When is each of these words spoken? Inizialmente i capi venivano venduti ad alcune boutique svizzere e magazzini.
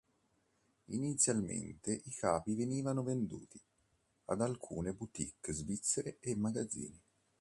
Inizialmente 0.87 2.01
i 2.05 2.11
capi 2.15 2.55
venivano 2.55 3.03
venduti 3.03 3.61
ad 4.25 4.41
alcune 4.41 4.93
boutique 4.93 5.53
svizzere 5.53 6.17
e 6.21 6.35
magazzini. 6.35 6.99